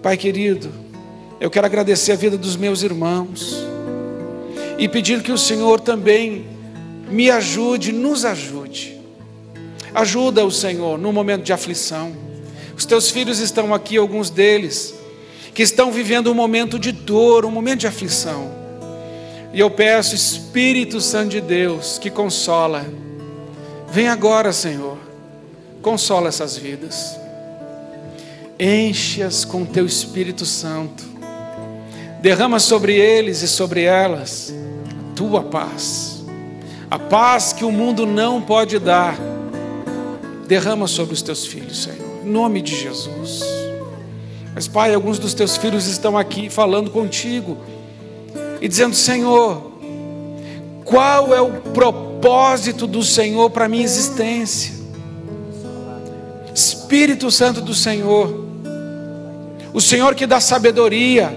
[0.00, 0.70] Pai querido,
[1.40, 3.56] eu quero agradecer a vida dos meus irmãos
[4.78, 6.46] e pedir que o Senhor também
[7.10, 8.96] me ajude, nos ajude.
[9.92, 12.12] Ajuda o Senhor no momento de aflição.
[12.76, 14.94] Os teus filhos estão aqui, alguns deles,
[15.52, 18.52] que estão vivendo um momento de dor, um momento de aflição.
[19.52, 22.86] E eu peço, Espírito Santo de Deus, que consola.
[23.90, 25.07] Vem agora, Senhor
[25.88, 27.18] Consola essas vidas.
[28.60, 31.02] Enche-as com teu Espírito Santo.
[32.20, 34.52] Derrama sobre eles e sobre elas
[34.84, 36.22] a tua paz.
[36.90, 39.18] A paz que o mundo não pode dar.
[40.46, 42.22] Derrama sobre os teus filhos, Senhor.
[42.22, 43.42] Em nome de Jesus.
[44.54, 47.56] Mas, Pai, alguns dos teus filhos estão aqui falando contigo
[48.60, 49.72] e dizendo: Senhor,
[50.84, 54.77] qual é o propósito do Senhor para a minha existência?
[56.58, 58.44] Espírito Santo do Senhor,
[59.72, 61.32] o Senhor que dá sabedoria,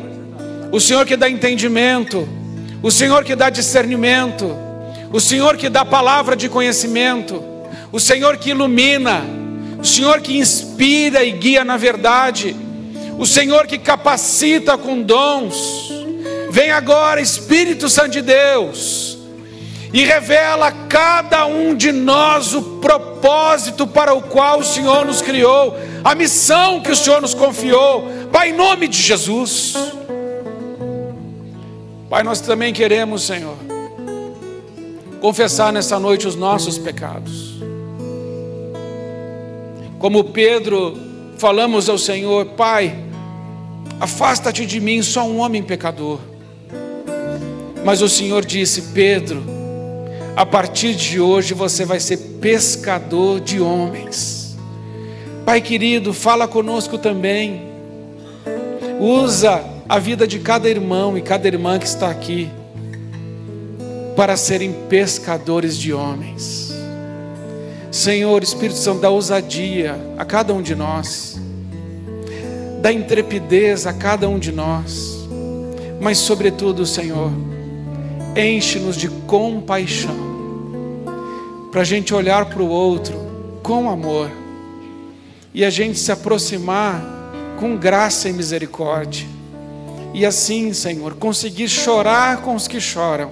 [0.71, 2.27] o Senhor que dá entendimento,
[2.81, 4.57] o Senhor que dá discernimento,
[5.13, 7.43] o Senhor que dá palavra de conhecimento,
[7.91, 9.21] o Senhor que ilumina,
[9.79, 12.55] o Senhor que inspira e guia na verdade,
[13.19, 15.91] o Senhor que capacita com dons.
[16.49, 19.10] Vem agora, Espírito Santo de Deus
[19.93, 25.21] e revela a cada um de nós o propósito para o qual o Senhor nos
[25.21, 28.07] criou, a missão que o Senhor nos confiou.
[28.31, 29.75] Pai, em nome de Jesus.
[32.09, 33.55] Pai, nós também queremos, Senhor,
[35.19, 37.61] confessar nessa noite os nossos pecados.
[39.99, 40.97] Como Pedro,
[41.37, 42.95] falamos ao Senhor, Pai,
[43.99, 46.19] afasta-te de mim, só um homem pecador.
[47.83, 49.60] Mas o Senhor disse, Pedro,
[50.35, 54.57] a partir de hoje você vai ser pescador de homens.
[55.45, 57.69] Pai querido, fala conosco também.
[58.99, 62.49] Usa a vida de cada irmão e cada irmã que está aqui
[64.15, 66.71] para serem pescadores de homens.
[67.91, 71.37] Senhor, Espírito Santo, dá ousadia a cada um de nós,
[72.81, 75.27] dá intrepidez a cada um de nós,
[75.99, 77.31] mas, sobretudo, Senhor,
[78.35, 80.31] enche-nos de compaixão,
[81.71, 83.15] para a gente olhar para o outro
[83.63, 84.31] com amor
[85.53, 87.01] e a gente se aproximar
[87.59, 89.27] com graça e misericórdia,
[90.13, 93.31] e assim, Senhor, conseguir chorar com os que choram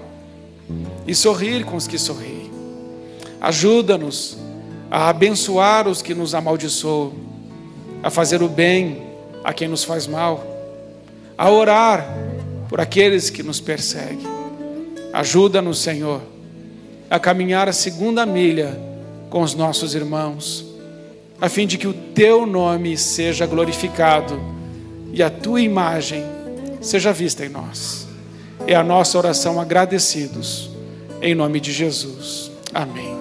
[1.07, 2.49] e sorrir com os que sorriem.
[3.41, 4.37] Ajuda-nos
[4.89, 7.13] a abençoar os que nos amaldiçoam,
[8.03, 9.03] a fazer o bem
[9.43, 10.45] a quem nos faz mal,
[11.37, 12.05] a orar
[12.69, 14.38] por aqueles que nos perseguem.
[15.19, 16.21] Ajuda-nos, Senhor,
[17.09, 18.79] a caminhar a segunda milha
[19.29, 20.65] com os nossos irmãos,
[21.41, 24.39] a fim de que o teu nome seja glorificado
[25.11, 26.23] e a tua imagem
[26.79, 28.07] seja vista em nós.
[28.65, 30.69] É a nossa oração agradecidos,
[31.21, 32.49] em nome de Jesus.
[32.73, 33.13] Amém.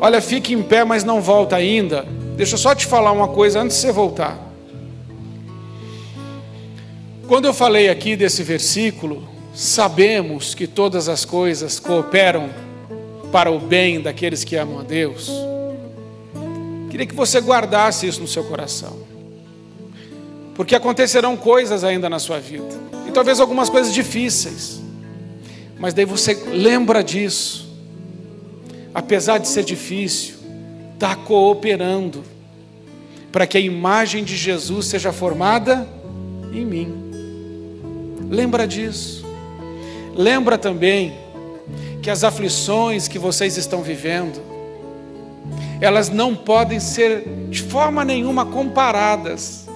[0.00, 2.06] Olha, fique em pé, mas não volta ainda.
[2.38, 4.38] Deixa eu só te falar uma coisa antes de você voltar.
[7.26, 12.48] Quando eu falei aqui desse versículo, sabemos que todas as coisas cooperam
[13.32, 15.28] para o bem daqueles que amam a Deus.
[16.88, 18.96] Queria que você guardasse isso no seu coração.
[20.54, 22.72] Porque acontecerão coisas ainda na sua vida.
[23.08, 24.80] E talvez algumas coisas difíceis.
[25.76, 27.66] Mas daí você lembra disso.
[28.94, 30.36] apesar de ser difícil,
[30.94, 32.22] está cooperando
[33.32, 35.86] para que a imagem de Jesus seja formada
[36.52, 36.94] em mim.
[38.30, 39.17] Lembra disso.
[40.18, 41.14] Lembra também
[42.02, 44.42] que as aflições que vocês estão vivendo,
[45.80, 49.68] elas não podem ser de forma nenhuma comparadas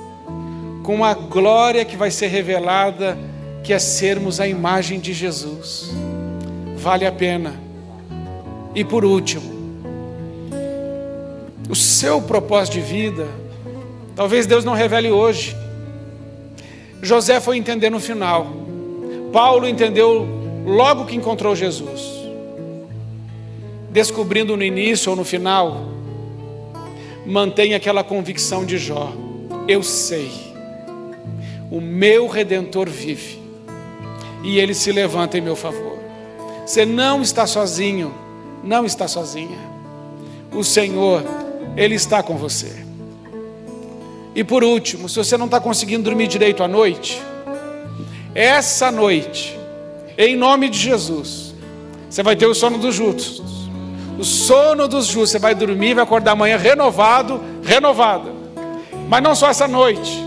[0.82, 3.16] com a glória que vai ser revelada,
[3.62, 5.92] que é sermos a imagem de Jesus.
[6.74, 7.54] Vale a pena.
[8.74, 9.78] E por último,
[11.70, 13.28] o seu propósito de vida,
[14.16, 15.56] talvez Deus não revele hoje.
[17.00, 18.61] José foi entender no final.
[19.32, 20.26] Paulo entendeu
[20.66, 22.22] logo que encontrou Jesus.
[23.90, 25.82] Descobrindo no início ou no final,
[27.26, 29.12] mantenha aquela convicção de Jó.
[29.66, 30.30] Eu sei,
[31.70, 33.40] o meu redentor vive
[34.42, 35.98] e ele se levanta em meu favor.
[36.66, 38.14] Você não está sozinho,
[38.62, 39.58] não está sozinha.
[40.54, 41.22] O Senhor,
[41.76, 42.84] Ele está com você.
[44.34, 47.20] E por último, se você não está conseguindo dormir direito à noite,
[48.34, 49.58] essa noite,
[50.16, 51.54] em nome de Jesus,
[52.08, 53.42] você vai ter o sono dos justos.
[54.18, 58.30] O sono dos justos, você vai dormir, vai acordar amanhã renovado, renovada.
[59.08, 60.22] Mas não só essa noite,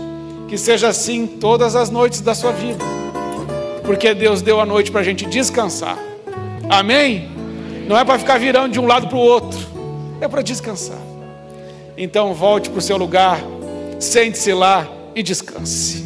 [0.48, 2.84] que seja assim todas as noites da sua vida,
[3.84, 5.98] porque Deus deu a noite para a gente descansar.
[6.68, 7.28] Amém?
[7.88, 9.58] Não é para ficar virando de um lado para o outro,
[10.20, 10.98] é para descansar.
[11.96, 13.40] Então volte para o seu lugar,
[13.98, 16.05] sente-se lá e descanse.